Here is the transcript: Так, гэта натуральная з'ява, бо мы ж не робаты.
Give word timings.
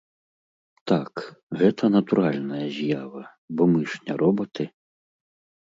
Так, 0.91 1.11
гэта 1.59 1.83
натуральная 1.97 2.63
з'ява, 2.79 3.21
бо 3.59 3.71
мы 3.75 3.81
ж 3.93 4.03
не 4.09 4.13
робаты. 4.23 4.63